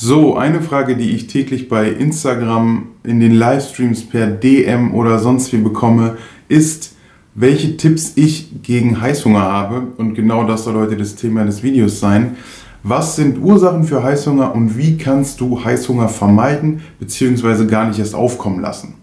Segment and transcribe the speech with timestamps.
[0.00, 5.52] So, eine Frage, die ich täglich bei Instagram in den Livestreams per DM oder sonst
[5.52, 6.94] wie bekomme, ist,
[7.34, 9.88] welche Tipps ich gegen Heißhunger habe.
[9.96, 12.36] Und genau das soll heute das Thema des Videos sein.
[12.84, 17.66] Was sind Ursachen für Heißhunger und wie kannst du Heißhunger vermeiden bzw.
[17.66, 18.94] gar nicht erst aufkommen lassen?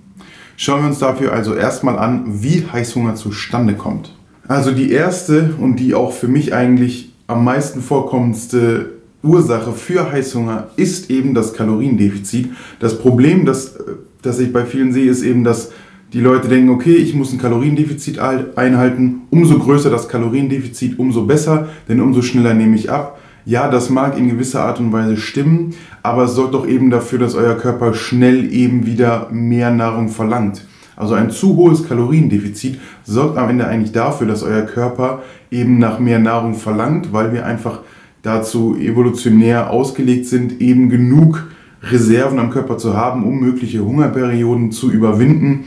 [0.55, 4.15] Schauen wir uns dafür also erstmal an, wie Heißhunger zustande kommt.
[4.47, 8.94] Also die erste und die auch für mich eigentlich am meisten vorkommendste
[9.25, 12.49] Ursache für Heißhunger ist eben das Kaloriendefizit.
[12.79, 13.75] Das Problem, das,
[14.21, 15.71] das ich bei vielen sehe, ist eben, dass
[16.13, 19.23] die Leute denken, okay, ich muss ein Kaloriendefizit einhalten.
[19.31, 23.19] Umso größer das Kaloriendefizit, umso besser, denn umso schneller nehme ich ab.
[23.45, 27.19] Ja, das mag in gewisser Art und Weise stimmen, aber es sorgt doch eben dafür,
[27.19, 30.65] dass euer Körper schnell eben wieder mehr Nahrung verlangt.
[30.95, 35.99] Also ein zu hohes Kaloriendefizit sorgt am Ende eigentlich dafür, dass euer Körper eben nach
[35.99, 37.81] mehr Nahrung verlangt, weil wir einfach
[38.25, 41.47] dazu evolutionär ausgelegt sind, eben genug
[41.83, 45.65] Reserven am Körper zu haben, um mögliche Hungerperioden zu überwinden.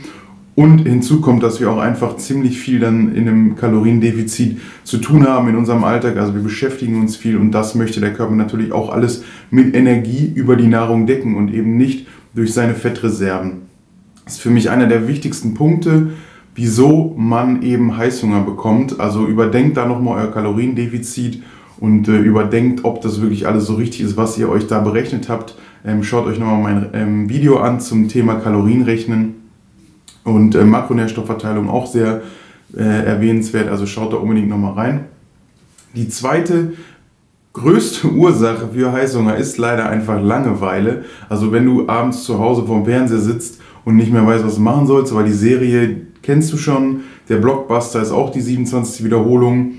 [0.55, 5.25] Und hinzu kommt, dass wir auch einfach ziemlich viel dann in einem Kaloriendefizit zu tun
[5.25, 6.17] haben in unserem Alltag.
[6.17, 10.29] Also wir beschäftigen uns viel und das möchte der Körper natürlich auch alles mit Energie
[10.35, 13.69] über die Nahrung decken und eben nicht durch seine Fettreserven.
[14.25, 16.09] Das ist für mich einer der wichtigsten Punkte,
[16.55, 18.99] wieso man eben Heißhunger bekommt.
[18.99, 21.41] Also überdenkt da nochmal euer Kaloriendefizit
[21.79, 25.29] und äh, überdenkt, ob das wirklich alles so richtig ist, was ihr euch da berechnet
[25.29, 25.55] habt.
[25.85, 29.35] Ähm, schaut euch nochmal mein ähm, Video an zum Thema Kalorienrechnen
[30.23, 32.21] und äh, Makronährstoffverteilung auch sehr
[32.75, 35.05] äh, erwähnenswert, also schaut da unbedingt nochmal rein.
[35.95, 36.73] Die zweite
[37.53, 41.05] größte Ursache für Heißhunger ist leider einfach Langeweile.
[41.29, 44.61] Also wenn du abends zu Hause vorm Fernseher sitzt und nicht mehr weißt, was du
[44.61, 49.05] machen sollst, weil die Serie kennst du schon, der Blockbuster ist auch die 27.
[49.05, 49.75] Wiederholung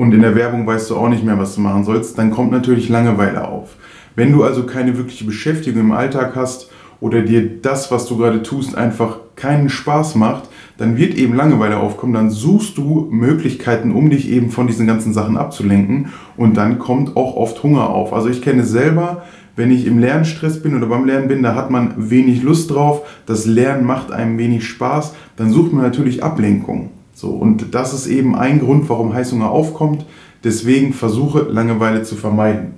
[0.00, 2.52] und in der Werbung weißt du auch nicht mehr, was du machen sollst, dann kommt
[2.52, 3.76] natürlich Langeweile auf.
[4.16, 6.70] Wenn du also keine wirkliche Beschäftigung im Alltag hast
[7.02, 10.44] oder dir das, was du gerade tust, einfach keinen Spaß macht,
[10.78, 15.12] dann wird eben Langeweile aufkommen, dann suchst du Möglichkeiten, um dich eben von diesen ganzen
[15.12, 16.08] Sachen abzulenken
[16.38, 18.14] und dann kommt auch oft Hunger auf.
[18.14, 19.24] Also ich kenne selber,
[19.54, 23.02] wenn ich im Lernstress bin oder beim Lernen bin, da hat man wenig Lust drauf,
[23.26, 26.88] das Lernen macht einem wenig Spaß, dann sucht man natürlich Ablenkung.
[27.20, 30.06] So, und das ist eben ein Grund, warum Heißhunger aufkommt.
[30.42, 32.76] Deswegen versuche Langeweile zu vermeiden.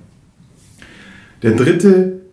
[1.43, 2.23] Der dritte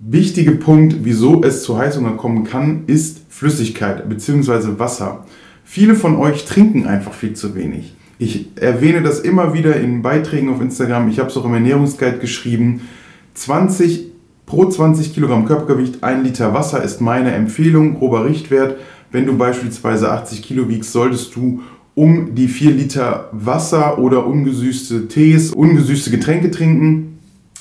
[0.00, 4.80] wichtige Punkt, wieso es zu Heißhunger kommen kann, ist Flüssigkeit bzw.
[4.80, 5.24] Wasser.
[5.62, 7.94] Viele von euch trinken einfach viel zu wenig.
[8.18, 11.08] Ich erwähne das immer wieder in Beiträgen auf Instagram.
[11.08, 12.80] Ich habe es auch im Ernährungsguide geschrieben.
[13.34, 14.10] 20
[14.44, 18.76] pro 20 Kilogramm Körpergewicht, ein Liter Wasser ist meine Empfehlung, grober Richtwert.
[19.12, 21.62] Wenn du beispielsweise 80 Kilo wiegst, solltest du
[21.94, 27.18] um die 4 Liter Wasser oder ungesüßte Tees, ungesüßte Getränke trinken.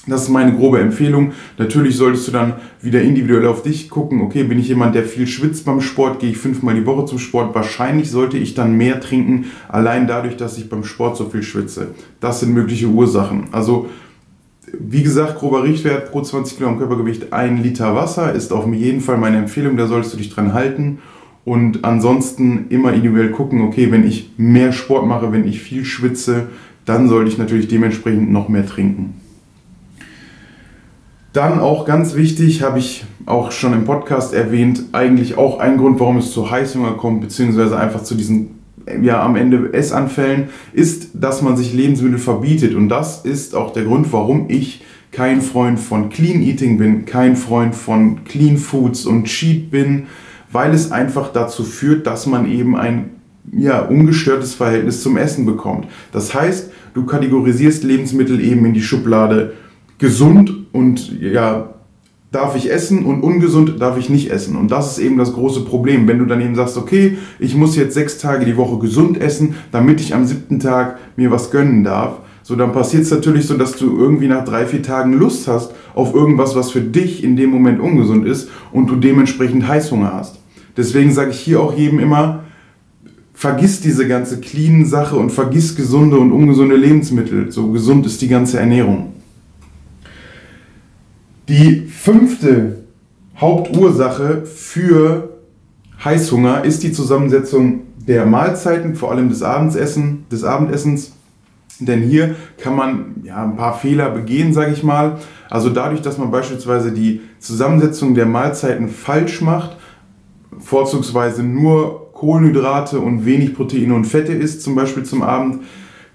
[0.07, 1.33] Das ist meine grobe Empfehlung.
[1.57, 4.21] Natürlich solltest du dann wieder individuell auf dich gucken.
[4.21, 6.19] Okay, bin ich jemand, der viel schwitzt beim Sport?
[6.19, 7.53] Gehe ich fünfmal die Woche zum Sport?
[7.53, 11.89] Wahrscheinlich sollte ich dann mehr trinken, allein dadurch, dass ich beim Sport so viel schwitze.
[12.19, 13.49] Das sind mögliche Ursachen.
[13.51, 13.89] Also,
[14.79, 19.17] wie gesagt, grober Richtwert pro 20 Kilogramm Körpergewicht ein Liter Wasser ist auf jeden Fall
[19.17, 19.77] meine Empfehlung.
[19.77, 20.99] Da solltest du dich dran halten.
[21.49, 26.49] Und ansonsten immer individuell gucken, okay, wenn ich mehr Sport mache, wenn ich viel schwitze,
[26.85, 29.15] dann sollte ich natürlich dementsprechend noch mehr trinken.
[31.33, 35.99] Dann auch ganz wichtig, habe ich auch schon im Podcast erwähnt, eigentlich auch ein Grund,
[35.99, 38.59] warum es zu Heißhunger kommt, beziehungsweise einfach zu diesen
[39.01, 42.75] ja, am Ende Essanfällen, ist, dass man sich Lebensmittel verbietet.
[42.75, 47.35] Und das ist auch der Grund, warum ich kein Freund von Clean Eating bin, kein
[47.35, 50.05] Freund von Clean Foods und Cheat bin,
[50.51, 53.11] weil es einfach dazu führt, dass man eben ein
[53.51, 55.87] ja, ungestörtes Verhältnis zum Essen bekommt.
[56.11, 59.53] Das heißt, du kategorisierst Lebensmittel eben in die Schublade
[59.97, 61.73] gesund und ja,
[62.31, 64.55] darf ich essen und ungesund darf ich nicht essen.
[64.55, 66.07] Und das ist eben das große Problem.
[66.07, 69.55] Wenn du dann eben sagst, okay, ich muss jetzt sechs Tage die Woche gesund essen,
[69.71, 73.55] damit ich am siebten Tag mir was gönnen darf, so dann passiert es natürlich so,
[73.55, 77.35] dass du irgendwie nach drei, vier Tagen Lust hast auf irgendwas, was für dich in
[77.35, 80.39] dem Moment ungesund ist und du dementsprechend Heißhunger hast.
[80.75, 82.45] Deswegen sage ich hier auch jedem immer,
[83.35, 87.51] vergiss diese ganze clean Sache und vergiss gesunde und ungesunde Lebensmittel.
[87.51, 89.13] So gesund ist die ganze Ernährung.
[91.49, 92.77] Die fünfte
[93.37, 95.37] Hauptursache für
[96.03, 101.11] Heißhunger ist die Zusammensetzung der Mahlzeiten, vor allem des, Abendsessen, des Abendessens.
[101.79, 105.19] Denn hier kann man ja, ein paar Fehler begehen, sage ich mal.
[105.49, 109.77] Also dadurch, dass man beispielsweise die Zusammensetzung der Mahlzeiten falsch macht,
[110.59, 115.63] vorzugsweise nur Kohlenhydrate und wenig Proteine und Fette isst, zum Beispiel zum Abend,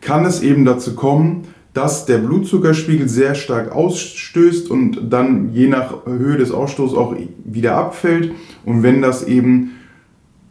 [0.02, 6.06] kann es eben dazu kommen, dass der Blutzuckerspiegel sehr stark ausstößt und dann je nach
[6.06, 8.32] Höhe des Ausstoßes auch wieder abfällt.
[8.64, 9.72] Und wenn das eben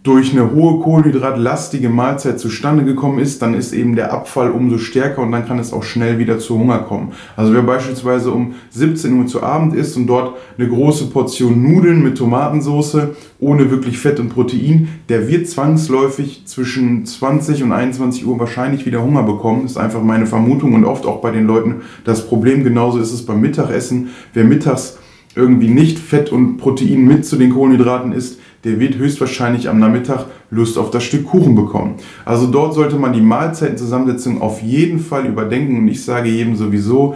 [0.03, 5.21] durch eine hohe kohlenhydratlastige Mahlzeit zustande gekommen ist, dann ist eben der Abfall umso stärker
[5.21, 7.13] und dann kann es auch schnell wieder zu Hunger kommen.
[7.37, 12.03] Also wer beispielsweise um 17 Uhr zu Abend isst und dort eine große Portion Nudeln
[12.03, 12.97] mit Tomatensauce
[13.39, 19.01] ohne wirklich Fett und Protein, der wird zwangsläufig zwischen 20 und 21 Uhr wahrscheinlich wieder
[19.01, 19.61] Hunger bekommen.
[19.63, 22.65] Das ist einfach meine Vermutung und oft auch bei den Leuten das Problem.
[22.65, 24.09] Genauso ist es beim Mittagessen.
[24.33, 24.97] Wer mittags
[25.35, 30.25] irgendwie nicht Fett und Protein mit zu den Kohlenhydraten isst, der wird höchstwahrscheinlich am Nachmittag
[30.49, 31.95] Lust auf das Stück Kuchen bekommen.
[32.25, 37.15] Also dort sollte man die Mahlzeitenzusammensetzung auf jeden Fall überdenken und ich sage jedem sowieso,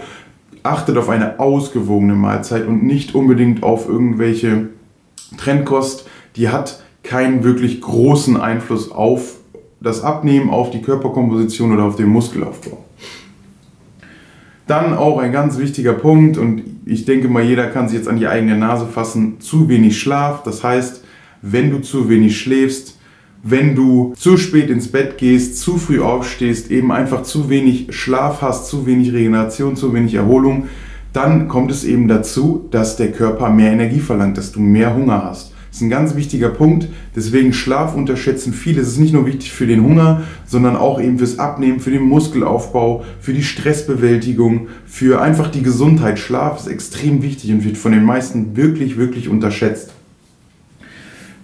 [0.64, 4.70] achtet auf eine ausgewogene Mahlzeit und nicht unbedingt auf irgendwelche
[5.38, 9.38] Trendkost, die hat keinen wirklich großen Einfluss auf
[9.80, 12.84] das Abnehmen, auf die Körperkomposition oder auf den Muskelaufbau.
[14.66, 18.18] Dann auch ein ganz wichtiger Punkt und ich denke mal, jeder kann sich jetzt an
[18.18, 20.44] die eigene Nase fassen, zu wenig Schlaf.
[20.44, 21.06] Das heißt,
[21.42, 22.98] wenn du zu wenig schläfst,
[23.44, 28.42] wenn du zu spät ins Bett gehst, zu früh aufstehst, eben einfach zu wenig Schlaf
[28.42, 30.68] hast, zu wenig Regeneration, zu wenig Erholung,
[31.13, 35.24] dann kommt es eben dazu, dass der Körper mehr Energie verlangt, dass du mehr Hunger
[35.24, 35.54] hast.
[35.69, 36.88] Das ist ein ganz wichtiger Punkt.
[37.16, 38.81] Deswegen Schlaf unterschätzen viele.
[38.81, 42.04] Es ist nicht nur wichtig für den Hunger, sondern auch eben fürs Abnehmen, für den
[42.04, 46.19] Muskelaufbau, für die Stressbewältigung, für einfach die Gesundheit.
[46.19, 49.94] Schlaf ist extrem wichtig und wird von den meisten wirklich, wirklich unterschätzt.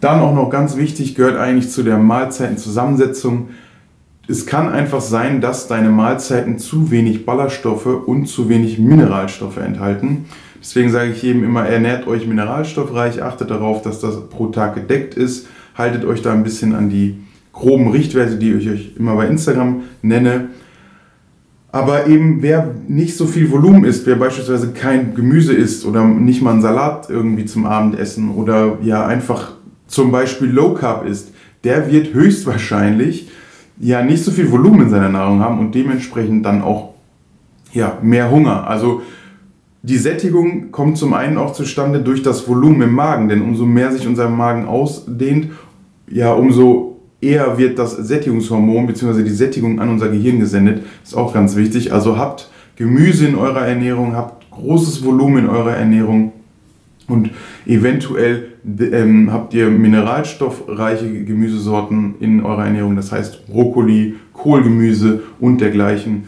[0.03, 3.51] Dann auch noch ganz wichtig, gehört eigentlich zu der Mahlzeitenzusammensetzung.
[4.27, 10.25] Es kann einfach sein, dass deine Mahlzeiten zu wenig Ballaststoffe und zu wenig Mineralstoffe enthalten.
[10.59, 15.13] Deswegen sage ich jedem immer, ernährt euch mineralstoffreich, achtet darauf, dass das pro Tag gedeckt
[15.13, 17.23] ist, haltet euch da ein bisschen an die
[17.53, 20.49] groben Richtwerte, die ich euch immer bei Instagram nenne.
[21.71, 26.41] Aber eben, wer nicht so viel Volumen isst, wer beispielsweise kein Gemüse isst oder nicht
[26.41, 29.53] mal einen Salat irgendwie zum Abendessen oder ja einfach
[29.93, 31.31] zum Beispiel Low Carb ist,
[31.63, 33.29] der wird höchstwahrscheinlich
[33.79, 36.95] ja nicht so viel Volumen in seiner Nahrung haben und dementsprechend dann auch
[37.73, 38.67] ja, mehr Hunger.
[38.67, 39.03] Also
[39.83, 43.91] die Sättigung kommt zum einen auch zustande durch das Volumen im Magen, denn umso mehr
[43.91, 45.51] sich unser Magen ausdehnt,
[46.09, 49.21] ja, umso eher wird das Sättigungshormon bzw.
[49.21, 50.83] die Sättigung an unser Gehirn gesendet.
[51.03, 51.93] Ist auch ganz wichtig.
[51.93, 56.31] Also habt Gemüse in eurer Ernährung, habt großes Volumen in eurer Ernährung
[57.07, 57.29] und
[57.67, 66.25] eventuell ähm, habt ihr mineralstoffreiche Gemüsesorten in eurer Ernährung, das heißt Brokkoli, Kohlgemüse und dergleichen,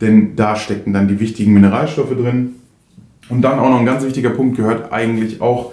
[0.00, 2.56] denn da stecken dann die wichtigen Mineralstoffe drin.
[3.28, 5.72] Und dann auch noch ein ganz wichtiger Punkt gehört eigentlich auch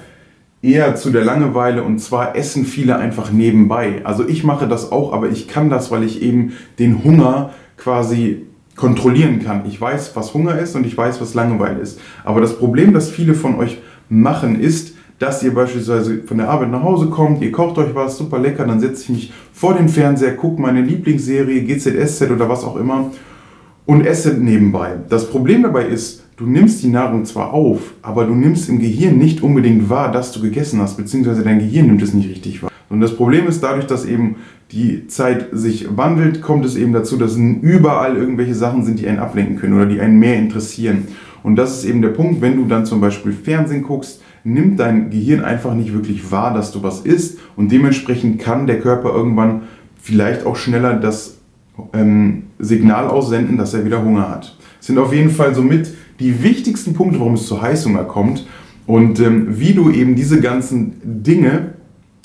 [0.62, 4.01] eher zu der Langeweile und zwar essen viele einfach nebenbei.
[4.06, 8.44] Also ich mache das auch, aber ich kann das, weil ich eben den Hunger quasi
[8.75, 9.66] kontrollieren kann.
[9.68, 12.00] Ich weiß, was Hunger ist und ich weiß, was Langeweile ist.
[12.24, 13.77] Aber das Problem, das viele von euch
[14.09, 14.93] machen, ist,
[15.24, 18.68] dass ihr beispielsweise von der Arbeit nach Hause kommt, ihr kocht euch was, super lecker,
[18.68, 23.10] dann setze ich mich vor den Fernseher, gucke meine Lieblingsserie, GZSZ oder was auch immer
[23.86, 24.98] und esse nebenbei.
[25.08, 29.18] Das Problem dabei ist, du nimmst die Nahrung zwar auf, aber du nimmst im Gehirn
[29.18, 32.69] nicht unbedingt wahr, dass du gegessen hast, beziehungsweise dein Gehirn nimmt es nicht richtig wahr.
[32.90, 34.36] Und das Problem ist dadurch, dass eben
[34.74, 39.19] die Zeit sich wandelt, kommt es eben dazu, dass überall irgendwelche Sachen sind, die einen
[39.19, 41.08] ablenken können oder die einen mehr interessieren.
[41.44, 45.10] Und das ist eben der Punkt, wenn du dann zum Beispiel Fernsehen guckst, nimmt dein
[45.10, 49.64] Gehirn einfach nicht wirklich wahr, dass du was isst und dementsprechend kann der Körper irgendwann
[50.02, 51.38] vielleicht auch schneller das
[51.94, 54.57] ähm, Signal aussenden, dass er wieder Hunger hat.
[54.78, 58.45] Das sind auf jeden Fall somit die wichtigsten Punkte, warum es zu Heißhunger kommt
[58.85, 61.73] und ähm, wie du eben diese ganzen Dinge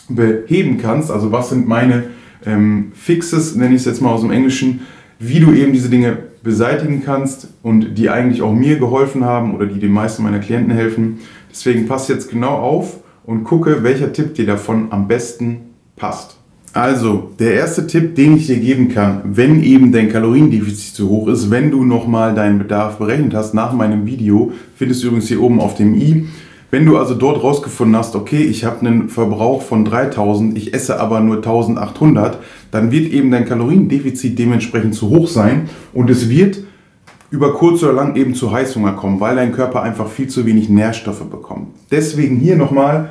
[0.09, 1.11] beheben kannst.
[1.11, 2.05] Also was sind meine
[2.45, 4.81] ähm, Fixes, nenne ich es jetzt mal aus dem Englischen,
[5.19, 9.67] wie du eben diese Dinge beseitigen kannst und die eigentlich auch mir geholfen haben oder
[9.67, 11.19] die den meisten meiner Klienten helfen.
[11.51, 15.61] Deswegen pass jetzt genau auf und gucke, welcher Tipp dir davon am besten
[15.97, 16.39] passt.
[16.73, 21.29] Also, der erste Tipp, den ich dir geben kann, wenn eben dein Kaloriendefizit zu hoch
[21.29, 25.43] ist, wenn du nochmal deinen Bedarf berechnet hast nach meinem Video, findest du übrigens hier
[25.43, 26.27] oben auf dem i,
[26.71, 31.01] wenn du also dort rausgefunden hast, okay, ich habe einen Verbrauch von 3000, ich esse
[31.01, 32.39] aber nur 1800,
[32.71, 36.59] dann wird eben dein Kaloriendefizit dementsprechend zu hoch sein und es wird
[37.31, 40.69] über kurz oder lang eben zu Heißhunger kommen, weil dein Körper einfach viel zu wenig
[40.69, 41.69] Nährstoffe bekommt.
[41.91, 43.11] Deswegen hier nochmal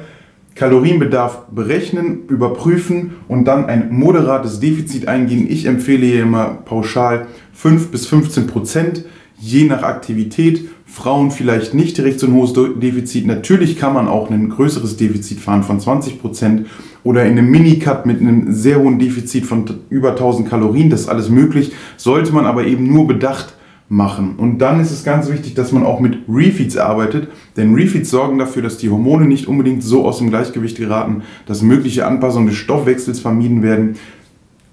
[0.56, 5.46] Kalorienbedarf berechnen, überprüfen und dann ein moderates Defizit eingehen.
[5.50, 9.06] Ich empfehle hier immer pauschal 5 bis 15 Prozent,
[9.40, 13.28] je nach Aktivität Frauen vielleicht nicht direkt so ein hohes Defizit.
[13.28, 16.66] Natürlich kann man auch ein größeres Defizit fahren von 20%
[17.04, 20.90] oder in einem Minicut mit einem sehr hohen Defizit von über 1000 Kalorien.
[20.90, 21.74] Das ist alles möglich.
[21.98, 23.54] Sollte man aber eben nur bedacht
[23.90, 24.36] machen.
[24.38, 28.38] Und dann ist es ganz wichtig, dass man auch mit Refeeds arbeitet, denn Refeeds sorgen
[28.38, 32.58] dafür, dass die Hormone nicht unbedingt so aus dem Gleichgewicht geraten, dass mögliche Anpassungen des
[32.58, 33.96] Stoffwechsels vermieden werden.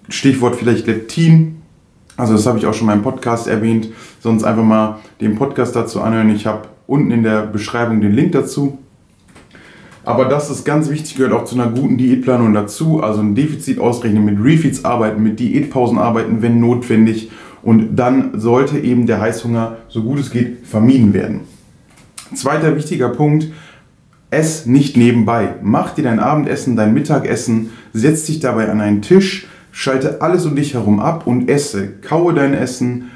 [0.08, 1.56] Stichwort vielleicht Leptin.
[2.16, 3.88] Also das habe ich auch schon in meinem Podcast erwähnt.
[4.20, 6.30] Sonst einfach mal den Podcast dazu anhören.
[6.30, 8.78] Ich habe unten in der Beschreibung den Link dazu.
[10.04, 13.02] Aber das ist ganz wichtig, gehört auch zu einer guten Diätplanung dazu.
[13.02, 17.30] Also ein Defizit ausrechnen, mit Refeeds arbeiten, mit Diätpausen arbeiten, wenn notwendig
[17.64, 21.40] und dann sollte eben der Heißhunger, so gut es geht, vermieden werden.
[22.34, 23.48] Zweiter wichtiger Punkt,
[24.30, 25.54] ess nicht nebenbei.
[25.62, 30.54] Mach dir dein Abendessen, dein Mittagessen, setz dich dabei an einen Tisch, schalte alles um
[30.54, 31.94] dich herum ab und esse.
[32.00, 33.10] Kaue dein Essen,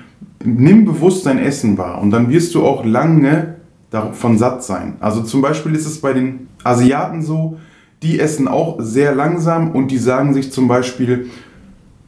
[0.45, 3.55] nimm bewusst dein Essen wahr und dann wirst du auch lange
[3.91, 4.97] davon satt sein.
[4.99, 7.59] Also zum Beispiel ist es bei den Asiaten so,
[8.03, 11.27] die essen auch sehr langsam und die sagen sich zum Beispiel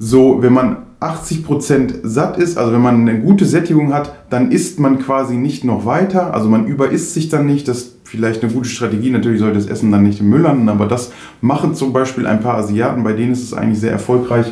[0.00, 4.80] so, wenn man 80% satt ist, also wenn man eine gute Sättigung hat, dann isst
[4.80, 6.34] man quasi nicht noch weiter.
[6.34, 7.68] Also man überisst sich dann nicht.
[7.68, 9.10] Das vielleicht eine gute Strategie.
[9.10, 12.40] Natürlich sollte das Essen dann nicht im Müll landen, aber das machen zum Beispiel ein
[12.40, 14.46] paar Asiaten, bei denen ist es eigentlich sehr erfolgreich.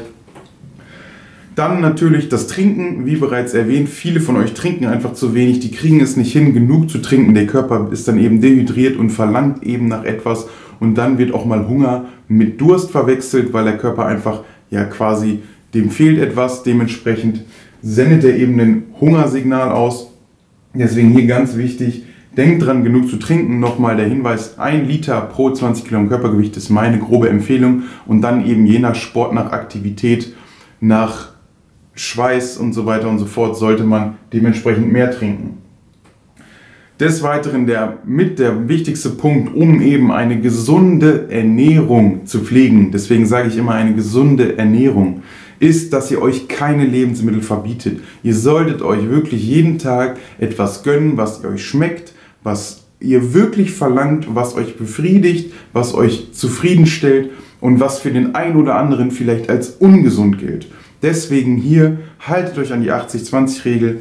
[1.56, 5.72] Dann natürlich das Trinken, wie bereits erwähnt, viele von euch trinken einfach zu wenig, die
[5.72, 7.34] kriegen es nicht hin, genug zu trinken.
[7.34, 10.46] Der Körper ist dann eben dehydriert und verlangt eben nach etwas
[10.78, 15.40] und dann wird auch mal Hunger mit Durst verwechselt, weil der Körper einfach ja quasi
[15.74, 17.42] dem fehlt etwas, dementsprechend
[17.82, 20.12] sendet er eben ein Hungersignal aus.
[20.74, 22.04] Deswegen hier ganz wichtig,
[22.38, 23.58] denkt dran, genug zu trinken.
[23.60, 27.82] Nochmal der Hinweis, ein Liter pro 20 Kilogramm Körpergewicht ist meine grobe Empfehlung.
[28.06, 30.34] Und dann eben je nach Sport, nach Aktivität,
[30.80, 31.32] nach
[31.94, 35.58] Schweiß und so weiter und so fort sollte man dementsprechend mehr trinken.
[37.00, 42.90] Des Weiteren der mit der wichtigste Punkt, um eben eine gesunde Ernährung zu pflegen.
[42.92, 45.22] Deswegen sage ich immer eine gesunde Ernährung
[45.60, 48.00] ist, dass ihr euch keine Lebensmittel verbietet.
[48.22, 52.12] Ihr solltet euch wirklich jeden Tag etwas gönnen, was euch schmeckt,
[52.48, 58.56] was ihr wirklich verlangt, was euch befriedigt, was euch zufriedenstellt und was für den einen
[58.56, 60.66] oder anderen vielleicht als ungesund gilt.
[61.02, 64.00] Deswegen hier haltet euch an die 80-20-Regel.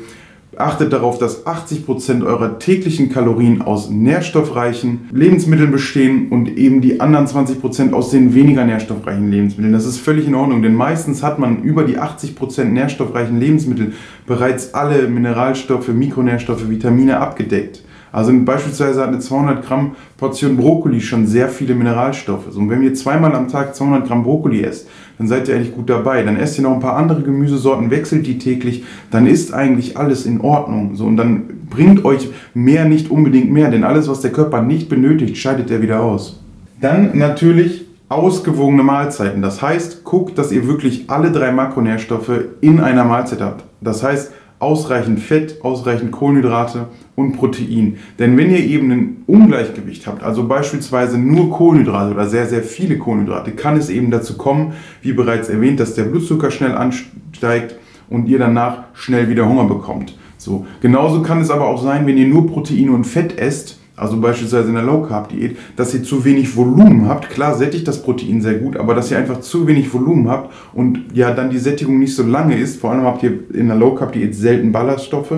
[0.56, 7.27] Achtet darauf, dass 80% eurer täglichen Kalorien aus nährstoffreichen Lebensmitteln bestehen und eben die anderen
[7.27, 9.74] 20% aus den weniger nährstoffreichen Lebensmitteln.
[9.74, 13.94] Das ist völlig in Ordnung, denn meistens hat man über die 80% nährstoffreichen Lebensmittel
[14.25, 17.84] bereits alle Mineralstoffe, Mikronährstoffe, Vitamine abgedeckt.
[18.12, 22.56] Also beispielsweise hat eine 200 Gramm Portion Brokkoli schon sehr viele Mineralstoffe.
[22.56, 24.88] Und wenn ihr zweimal am Tag 200 Gramm Brokkoli esst,
[25.18, 26.24] dann seid ihr eigentlich gut dabei.
[26.24, 30.26] Dann esst ihr noch ein paar andere Gemüsesorten, wechselt die täglich, dann ist eigentlich alles
[30.26, 30.96] in Ordnung.
[30.96, 34.90] So, und dann bringt euch mehr nicht unbedingt mehr, denn alles, was der Körper nicht
[34.90, 36.42] benötigt, scheidet er wieder aus.
[36.80, 39.42] Dann natürlich ausgewogene Mahlzeiten.
[39.42, 43.66] Das heißt, guckt, dass ihr wirklich alle drei Makronährstoffe in einer Mahlzeit habt.
[43.82, 46.88] Das heißt, ausreichend Fett, ausreichend Kohlenhydrate
[47.18, 47.98] und Protein.
[48.20, 53.00] Denn wenn ihr eben ein Ungleichgewicht habt, also beispielsweise nur Kohlenhydrate oder sehr, sehr viele
[53.00, 57.76] Kohlenhydrate, kann es eben dazu kommen, wie bereits erwähnt, dass der Blutzucker schnell ansteigt
[58.12, 60.16] und ihr danach schnell wieder Hunger bekommt.
[60.38, 60.68] So.
[60.80, 64.68] Genauso kann es aber auch sein, wenn ihr nur Protein und Fett esst, also beispielsweise
[64.68, 67.32] in der Low Carb Diät, dass ihr zu wenig Volumen habt.
[67.32, 71.06] Klar sättigt das Protein sehr gut, aber dass ihr einfach zu wenig Volumen habt und
[71.14, 72.80] ja dann die Sättigung nicht so lange ist.
[72.80, 75.34] Vor allem habt ihr in der Low Carb Diät selten Ballaststoffe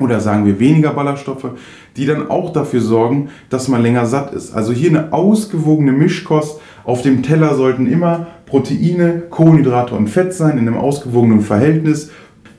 [0.00, 1.50] oder sagen wir weniger Ballaststoffe,
[1.96, 4.52] die dann auch dafür sorgen, dass man länger satt ist.
[4.54, 6.60] Also hier eine ausgewogene Mischkost.
[6.84, 12.10] Auf dem Teller sollten immer Proteine, Kohlenhydrate und Fett sein in einem ausgewogenen Verhältnis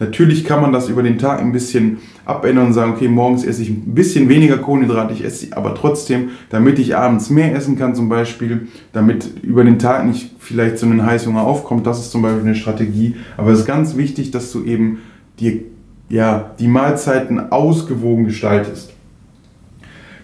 [0.01, 3.61] Natürlich kann man das über den Tag ein bisschen abändern und sagen, okay, morgens esse
[3.61, 7.93] ich ein bisschen weniger Kohlenhydrate, ich esse aber trotzdem, damit ich abends mehr essen kann
[7.93, 11.85] zum Beispiel, damit über den Tag nicht vielleicht so ein Heißhunger aufkommt.
[11.85, 13.15] Das ist zum Beispiel eine Strategie.
[13.37, 15.01] Aber es ist ganz wichtig, dass du eben
[15.39, 15.59] dir
[16.11, 18.93] ja, die Mahlzeiten ausgewogen gestaltest.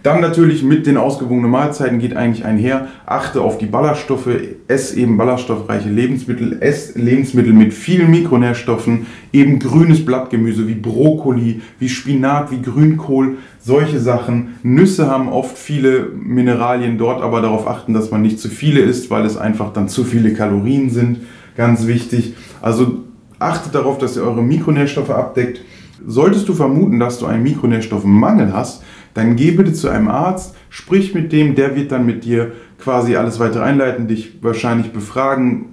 [0.03, 4.29] Dann natürlich mit den ausgewogenen Mahlzeiten geht eigentlich einher, achte auf die Ballaststoffe,
[4.67, 11.89] ess eben ballaststoffreiche Lebensmittel, ess Lebensmittel mit vielen Mikronährstoffen, eben grünes Blattgemüse wie Brokkoli, wie
[11.89, 14.56] Spinat, wie Grünkohl, solche Sachen.
[14.63, 19.10] Nüsse haben oft viele Mineralien dort, aber darauf achten, dass man nicht zu viele isst,
[19.10, 21.20] weil es einfach dann zu viele Kalorien sind.
[21.58, 22.36] Ganz wichtig.
[22.62, 23.03] Also
[23.39, 25.62] achtet darauf, dass ihr eure Mikronährstoffe abdeckt.
[26.06, 31.16] Solltest du vermuten, dass du einen Mikronährstoffmangel hast, dann geh bitte zu einem Arzt, sprich
[31.16, 35.66] mit dem, der wird dann mit dir quasi alles weiter einleiten, dich wahrscheinlich befragen,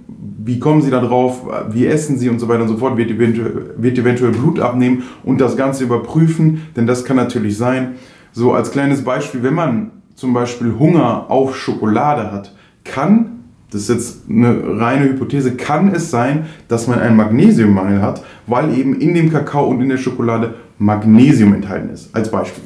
[0.43, 3.11] wie kommen sie da drauf, wie essen sie und so weiter und so fort, wird
[3.11, 7.95] eventuell, wird eventuell Blut abnehmen und das Ganze überprüfen, denn das kann natürlich sein.
[8.31, 13.34] So als kleines Beispiel, wenn man zum Beispiel Hunger auf Schokolade hat, kann
[13.75, 18.77] das ist jetzt eine reine Hypothese, kann es sein, dass man einen Magnesiummangel hat, weil
[18.77, 22.15] eben in dem Kakao und in der Schokolade Magnesium enthalten ist.
[22.15, 22.63] Als Beispiel.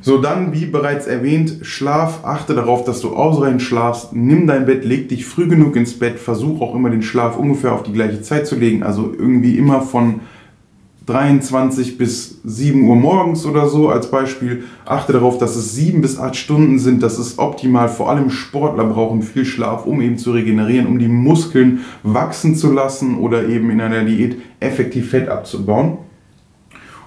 [0.00, 2.24] So, dann, wie bereits erwähnt, Schlaf.
[2.24, 4.14] Achte darauf, dass du ausreichend schlafst.
[4.14, 6.18] Nimm dein Bett, leg dich früh genug ins Bett.
[6.18, 8.82] Versuch auch immer den Schlaf ungefähr auf die gleiche Zeit zu legen.
[8.82, 10.20] Also irgendwie immer von
[11.06, 14.64] 23 bis 7 Uhr morgens oder so als Beispiel.
[14.84, 17.02] Achte darauf, dass es 7 bis 8 Stunden sind.
[17.02, 17.88] Das ist optimal.
[17.88, 22.72] Vor allem Sportler brauchen viel Schlaf, um eben zu regenerieren, um die Muskeln wachsen zu
[22.72, 25.98] lassen oder eben in einer Diät effektiv Fett abzubauen.